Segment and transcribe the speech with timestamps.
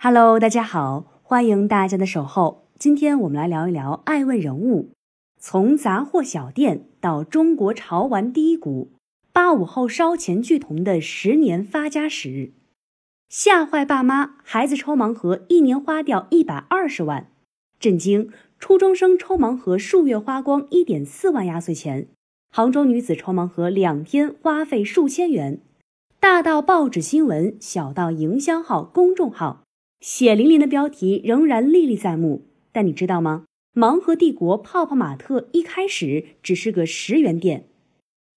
[0.00, 2.68] Hello，大家好，欢迎大家的守候。
[2.78, 4.92] 今天我们来聊一聊爱问人物，
[5.40, 8.92] 从杂货小店到中国潮玩第一股，
[9.32, 12.52] 八五后烧钱巨童的十年发家史，
[13.28, 17.32] 吓坏爸妈，孩子抽盲盒一年花掉一百二十万，
[17.80, 18.30] 震惊
[18.60, 22.06] 初中生抽盲盒数月花光一点四万压岁钱，
[22.52, 25.60] 杭州女子抽盲盒两天花费数千元，
[26.20, 29.64] 大到报纸新闻，小到营销号、公众号。
[30.00, 33.44] 血淋淋的标题仍然历历在目，但你知道吗？
[33.74, 37.64] 盲盒帝国泡泡玛特一开始只是个十元店。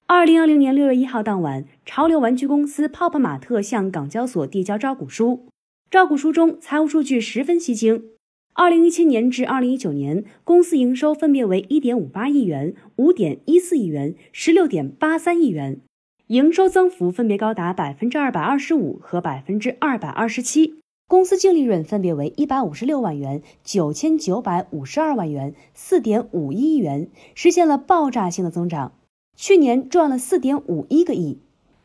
[0.07, 5.45] 二零二零年六月一号当晚，潮流玩具公司泡泡玛特向港交所递交招股书，
[5.89, 8.05] 招股书中财务数据十分吸睛。
[8.53, 15.79] 二零一七年至二零一九年，公司营收分别为一点五八亿元、五点一四亿元、十六点八三亿元，
[16.27, 20.80] 营收增幅分别高达百分之二百二十五和百分之二百二十七。
[21.11, 28.93] 公司净利润分别为一百五十六万元、九千九百五十二万元、四点五亿元，实现了爆炸性的增长。
[29.35, 31.37] 去年赚了四点五一个亿，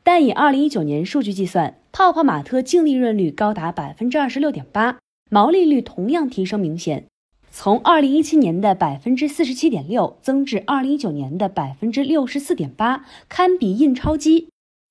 [0.05, 7.07] 但以二零一九年数据计算，泡泡玛特净利润率高达百分之二十六点八，毛利率同样提升明显，
[7.51, 14.47] 从二零一七年的百分之四十七点六增至二零一九年的百分之六十四点八，堪比印钞机。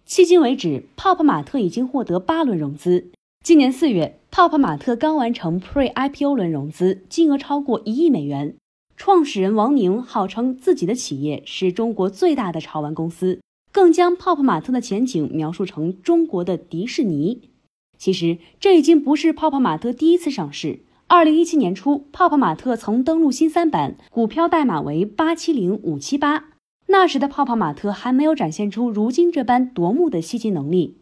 [0.05, 3.07] 迄今为止，泡泡玛特已经获得八轮融资。
[3.45, 8.55] 今年四月，泡泡玛特刚完成 Pre-IPO 轮融资，金额超过一亿美元。
[8.97, 13.39] 创始人王宁号称自己的企业是中国最大的潮玩公司，
[13.71, 17.51] 更将泡泡玛特的前景描述成中国的迪士尼。
[17.99, 20.79] 其实，这已经不是泡泡玛特第一次上市。
[21.05, 26.45] 二零一七年初，泡泡玛特曾登陆新三板，股票代码为八七零五七八。
[26.87, 30.97] 那时的泡泡玛特还没有展现出如今这般夺目的吸金能力。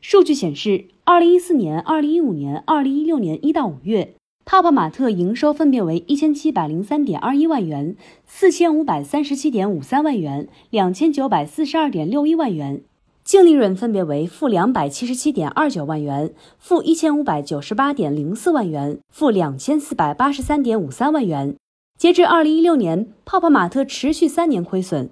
[0.00, 4.14] 数据显示，二零一四年、二零一五年、二零一六年一到五月，
[4.44, 12.82] 泡泡玛特营收分别为一千七百零三点二一万元、四千五百三十七点五三万元、两千九百四十二点六一万元，
[13.24, 21.56] 净利润分别为负两百七十七点二九万元、负一千五百九十八点零四万元、负两千四百八十三点五三万元。
[21.98, 25.08] 截至二零一六年，泡泡玛特持续三年亏损。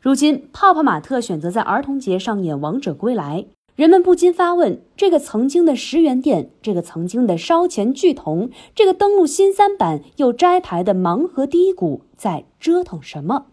[0.00, 3.42] 如今，泡泡玛特选择在儿童节上演《王者归来》。
[3.76, 13.48] 人们不禁发问：这个曾经的十元店，这个曾经的烧钱巨童，这个登陆新三板又摘牌的盲盒低谷，在折腾什么？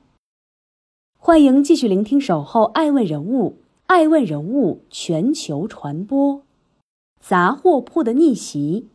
[1.19, 3.49] 欢迎继续聆听《守候爱问人物》，
[3.87, 6.41] 爱问人物全球传播。
[7.19, 8.87] 杂货铺的逆袭，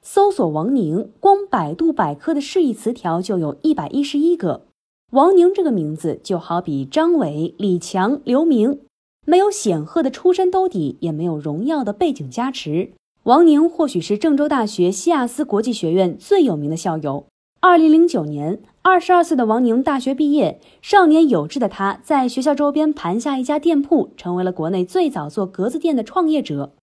[0.00, 4.62] 搜索王宁，光百度百科的释义词条就有一百一十一个。
[5.12, 8.80] 王宁这个名字，就好比张伟、李强、刘明。
[9.28, 12.92] 没有显赫的出身兜底，也没有荣耀的背景加持。
[13.24, 17.26] 王宁或许是郑州大学西亚斯国际学院最有名的校友。
[17.60, 26.74] 二零零九年，二十二岁的王宁大学毕业，少年有志的他在学校周边盘下一家店铺，成为了国内最早做格子店的创业者。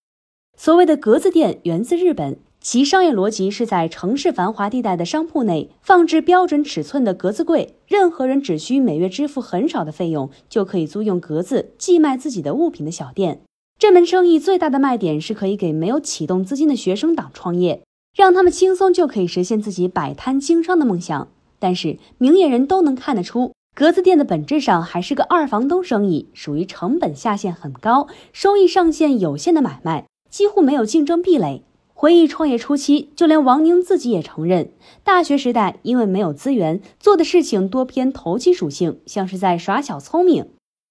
[0.58, 2.38] 所谓的格子店源自日本。
[2.63, 13.41] 其商业逻辑是在城市繁华地带的商铺内放置标准尺寸的格子柜，任何人只需每月支付很少的费用，就可以租用格子寄卖自己的物品的小店。
[13.78, 17.84] 这门生意最大的卖点是可以给没有启动资金的学生党创业，
[18.16, 21.28] 让他们轻松就可以实现自己摆摊经商的梦想。
[21.59, 31.66] 但是明眼人都能看得出，格子店的本质上还是个二房东生意，属于成本下限很高、收益上限有限的买卖，几乎没有竞争壁垒。
[32.03, 34.74] 回忆创业初期，就连王宁自己也承认，
[35.06, 40.47] 大学时代因为没有资源，做的事情多偏投机属性，像是在耍小聪明。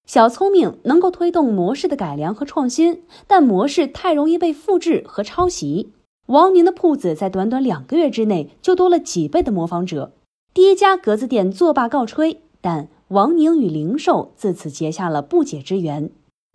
[0.07, 5.93] 小聪明能够推动模式的改良和创新，但模式太容易被复制和抄袭。
[6.29, 10.15] 王宁的铺子在短短两个月之内就多了几倍的模仿者。
[10.55, 16.11] 第一家格子店作罢告吹，但王宁与零售自此结下了不解之缘。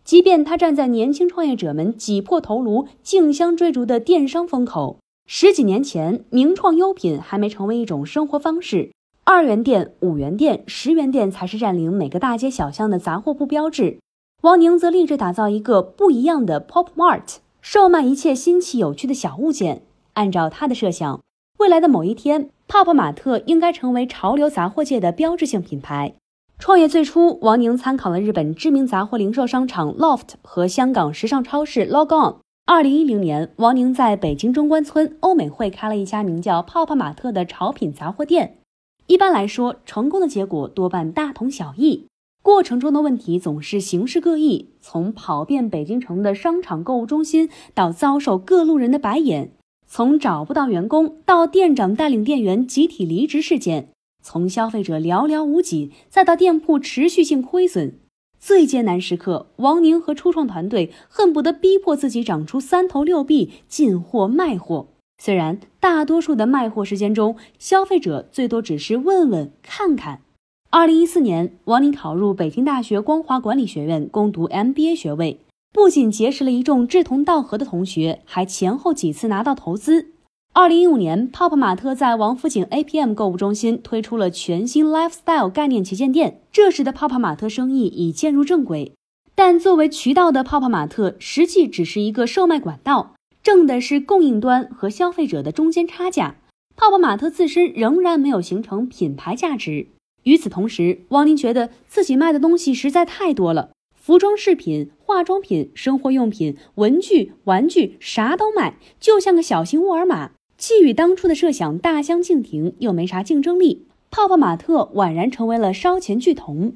[0.08, 8.94] 即便他站在年轻创业者们挤破头颅、竞相追逐的电商风口，十几年前，名创优品还没成为一种生活方式，
[9.26, 14.00] 二元店、五元店、十元店才是占领每个大街小巷的杂货铺标志。
[14.44, 19.82] 王宁则立志打造一个不一样的 Pop Mart，售卖一切新奇有趣的小物件。
[20.14, 21.22] 按照他的设想，
[21.60, 26.14] 未来的某一天，泡泡玛特应该成为潮流杂货界的标志性品牌。
[26.60, 32.38] 创业最初，王宁参考了日本知名杂货零售商场 LOFT 和香港时尚超市 LOGON。
[32.66, 38.58] 二零一零年，王宁在北京中关村欧美汇开了一家名叫“泡泡玛特”的潮品杂货店。
[39.06, 42.08] 一般来说，成功的结果多半大同小异，
[42.42, 49.52] 过程中的问题总是形式各异，从跑遍北京城的商场购物中心，到遭受各路人的白眼，
[49.88, 53.90] 从找不到员工到店长带领店员集体离职事件，
[54.24, 57.94] 从消费者寥寥无几再到店铺持续性亏损，
[58.40, 64.88] 最艰难时刻，王宁和初创团队恨不得逼迫自己长出三头六臂，进货卖货。
[65.20, 70.22] 虽然大多数的卖货时间中，消费者最多只是问问看看。
[70.70, 75.40] 二零一四年，王宁考入北京大学光华管理学院攻读 MBA 学位。
[75.74, 80.12] 不仅结识了一众志同道合的同学，还前后几次拿到投资。
[80.60, 88.94] 二零一五年，泡泡玛特在王府井 APM 购物中心推出了全新 Lifestyle 概念旗舰店，这时的泡泡玛特生意已渐入正轨。
[89.36, 93.14] 但作为渠道的泡泡玛特，实际只是一个售卖管道，
[93.44, 96.38] 挣的是供应端和消费者的中间差价。
[96.76, 99.90] 泡泡玛特自身仍然没有形成品牌价值。
[100.24, 103.70] 与此同时，汪宁觉得自己卖的东西实在太多了。
[103.96, 113.86] 服装饰品、化妆品、生活用品、文具、玩具，啥都卖，就像个小型沃尔玛，既与当初的设想大相径庭，又没啥竞争力。
[114.10, 116.72] 泡泡玛特宛然成为了烧钱巨头。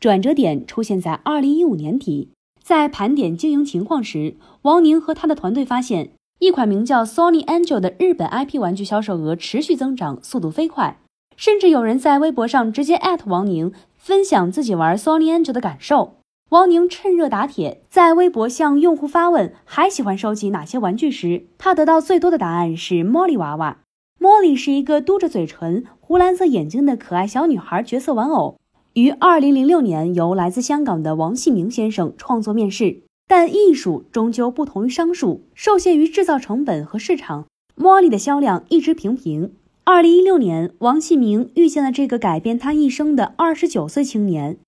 [0.00, 2.30] 转折点出现在二零一五年底，
[2.62, 10.98] 在盘点经营情况时，王宁和他的团队发现，一款名叫 Sony Angel 的日本 IP 玩具销售额持续增长，速度飞快，
[11.36, 16.14] 甚至有人在微博上直接艾特王宁，分享自己玩 Sony Angel 的感受。
[16.54, 23.78] 王宁趁热打铁，在微博向用户发问：“还喜欢收集哪些玩具？”时，他得到最多的答案是茉莉娃娃。
[24.20, 28.60] 茉莉是一个嘟着嘴唇、湖蓝色眼睛的可爱小女孩角色玩偶，
[28.92, 33.02] 于2006年由来自香港的王细明先生创作面世。
[33.26, 37.46] 但艺术终究不同于商术，受限于制造成本和市场，
[37.76, 39.50] 茉莉的销量一直平平。
[39.86, 44.58] 2016年，王细明遇见了这个改变他一生的29岁青年。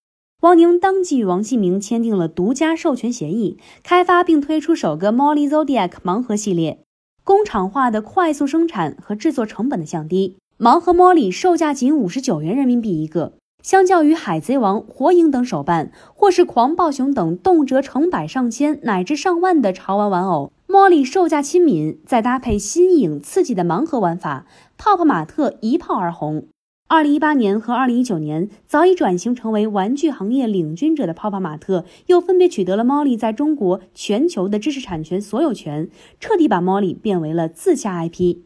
[0.42, 6.80] 汪宁当即与王继明签订了独家授权协议，开发并推出首个 Molly Zodiac 盲盒系列。
[7.24, 13.32] 工厂化的快速生产和制作成本的降低，盲盒 Molly 售价仅五十九元人民币一个。
[13.62, 24.46] 相较于海贼王、火影等手办，或是狂暴熊等动辄成百上千乃至上万的潮玩玩偶，Molly 售价亲民，再搭配新颖刺激的盲盒玩法，
[24.76, 26.46] 泡泡玛特一炮而红。
[26.88, 35.90] 二零一八年和二零一九年，早已转型成为玩具行业领军者的泡泡玛特，又分别取得了猫莉在中国、全球的知识产权所有权，
[36.20, 38.36] 彻底把猫莉变为了自家 IP。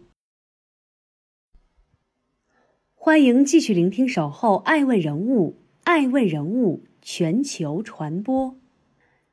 [2.95, 5.51] 欢迎继续聆听《守候爱问人物》，
[5.85, 8.57] 爱问人物全球传播。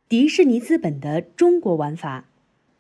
[0.09, 2.25] 迪士尼资本的中国玩法，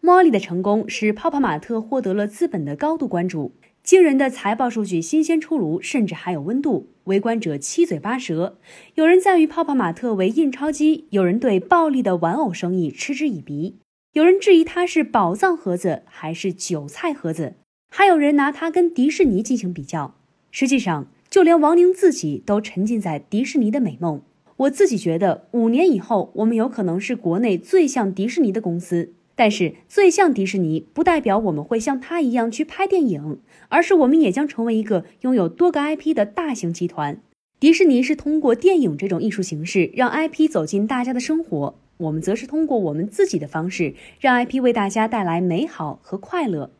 [0.01, 3.53] 猫莉的成功使泡泡玛特获得了资本的高度关注。
[3.87, 8.57] 惊人的财报数据新鲜出炉，甚至还有温度，围观者七嘴八舌。
[8.95, 13.77] 有人赞誉泡泡玛特为印钞机，有人对暴利的玩偶生意嗤之以鼻，
[14.11, 17.53] 有人质疑它是宝藏盒子还是韭菜盒子，
[17.89, 20.15] 还有人拿它跟迪士尼进行比较。
[20.51, 24.21] 实际上，就连王宁自己都沉浸在迪士尼的美梦。
[24.57, 29.13] 我自己觉得，五年以后，我们有可能是国内最像迪士尼的公司。
[29.39, 33.39] 但是，最像迪士尼，不代表我们会像他一样去拍电影，
[33.69, 37.21] 而是我们也将成为一个拥有多个 IP 的大型集团。
[37.59, 46.71] 迪士尼是通过电影这种艺术形式让 IP 走进大家的生活，我们则是通过我们自己的方式让 IP 为大家带来美好和快乐。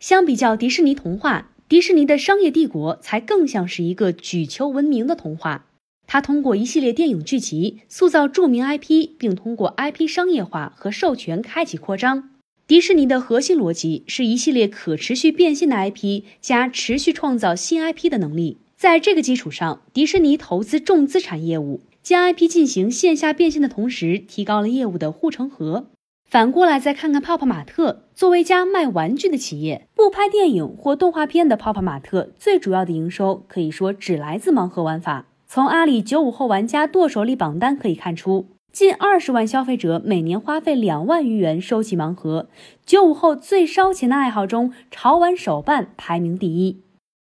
[0.00, 5.66] 相比较迪士尼童话，迪士尼的商业帝国才更像是一个举球闻名的童话。
[6.06, 12.30] 他通过一系列电影剧集塑造著名 IP，并通过 IP 商业化和授权开启扩张。
[12.66, 18.58] 迪士尼的核心逻辑是一系列可持续变现的 IP 加持续创造新 IP 的能力。
[18.76, 25.86] 在这个基础上，迪士尼投资重资产业务，将 IP 进行线下变现的同时，提高了业务的护城河。
[26.28, 35.26] 反过来再看看泡泡玛特，作为一家卖玩具的企业，不拍电影或动画片的泡泡玛特，最主要的营收可以说只来自盲盒玩法。
[35.48, 42.48] 从阿里九五后玩家剁手里榜单可以看出，近二十万消费者每年花费两万余元收集盲盒。
[42.84, 46.80] 九五后最烧钱的爱好中，潮玩手办排名第一，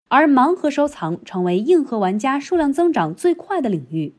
[0.09, 4.13] 而盲盒收藏成为硬核玩家数量增长最快的领域。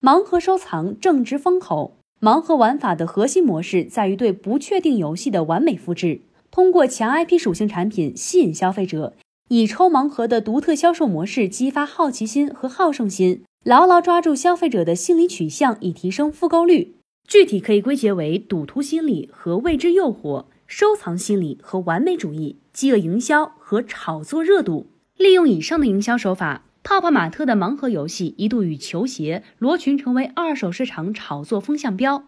[0.00, 9.12] 盲盒收藏正值风口，盲盒玩法的核心模式在于对不确定游戏的完美复制，通过强 IP 属性产品吸引消费者。
[9.48, 16.96] 以抽盲盒的独特销售模式激发好奇心和好胜心，牢牢抓住消费者的心理取向，以提升复购率。
[17.28, 24.88] 具体可以归结为赌徒心理和未知诱惑、收藏心理和完美主义、饥饿营销和炒作热度。
[25.16, 32.24] 利用以上的营销手法，泡泡玛特的盲盒游戏一度与球鞋、罗裙成为二手市场炒作风向标。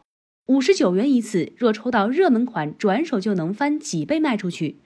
[0.46, 4.78] 五十九元一次，若抽到热门款，转手就能翻几倍卖出去。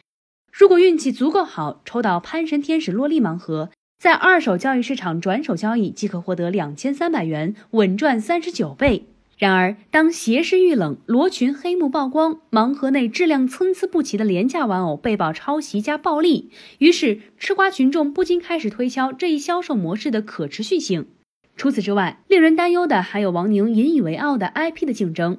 [0.52, 9.06] 如果运气足够好，抽到潘神天使洛丽盲盒，在二手交易市场转手交易即可获得两千三百元，稳赚三十九倍。
[9.38, 21.06] 然而，当邪视遇冷，罗裙黑幕曝光，盲盒内质量参差不齐的廉价玩偶被曝抄袭加暴利，于是吃瓜群众不禁开始推敲这一销售模式的可持续性。
[21.56, 25.38] 除此之外，令人担忧的还有王宁引以为傲的 IP 的竞争。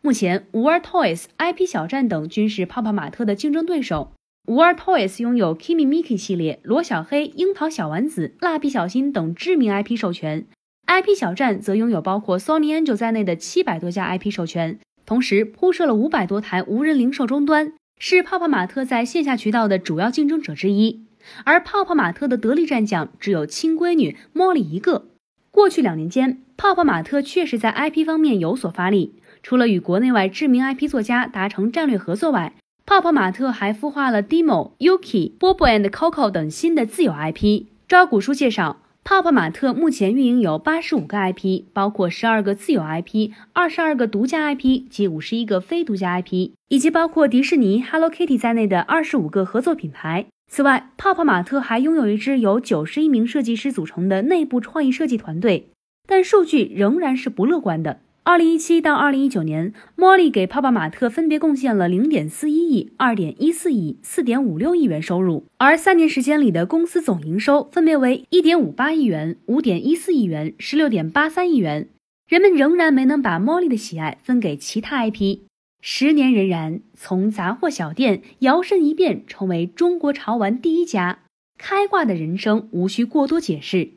[0.00, 4.12] 目前，无二 Toys、IP 小站等均是泡泡玛特的竞争对手。
[4.46, 10.46] War Toys 拥有 Kimi Miki 系列、罗小黑、樱桃小丸子、蜡笔小新等知名 IP 授权
[10.88, 21.04] ，IP 小站则拥有包括 Sony Angel 在内的七百多家 IP 授权，同时铺设了五百多台无人零售终端，是泡泡玛特在线下渠道的主要竞争者之一。
[21.44, 25.06] 而泡泡玛特的得力战将只有亲闺女茉莉一个。
[25.52, 32.54] 过去两年间，泡泡玛特确实在 IP 方面有所发力，除了与国内外知名 IP 作家达成战略合作外，
[32.84, 37.66] 泡泡玛特还孵化了 Demo、Yuki、Bobo and Coco 等新的自有 IP。
[37.88, 50.26] 招股书介绍，泡泡玛特目前运营有八十五个 IP，包括十二个自有 IP、二十二个独家 IP 及五十一个非独家 IP，以及包括迪士尼、Hello Kitty 在内的二十五个合作品牌。
[50.50, 55.70] 此外，泡泡玛特还拥有一支由九十一名设计师组成的内部创意设计团队，
[56.06, 58.00] 但数据仍然是不乐观的。
[58.24, 71.88] 二零一七到二零一九年，莫莉给泡泡玛特分别贡献了零点四一亿、二点一四亿、四点五六亿元收入，而三年时间里的公司总营收分别为一点五八亿元、五点一四亿元、十六点八三亿元。
[72.28, 75.40] 人们仍然没能把莫莉的喜爱分给其他 IP。
[75.80, 81.18] 十年仍然，从杂货小店摇身一变成为中国潮玩第一家，
[81.58, 83.90] 开挂的人生无需过多解释。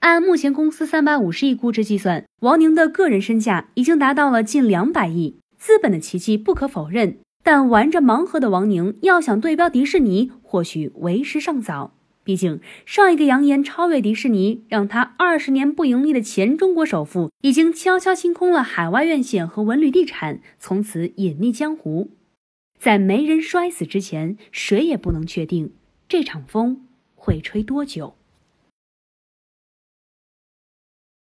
[0.00, 7.18] 按目前公司三百五十亿估值计算，王宁的个人身价已经达到了近两百亿，资本的奇迹不可否认。
[7.42, 11.92] 但玩着盲盒的王宁，要想对标迪士尼，或许为时尚早。
[12.24, 22.10] 毕竟上一个扬言超越迪士尼，让他二十年不盈利的前中国首富，已经悄悄清空了海外院线和文旅地产，从此隐匿江湖。
[22.78, 25.72] 在没人摔死之前，谁也不能确定
[26.08, 28.14] 这场风会吹多久。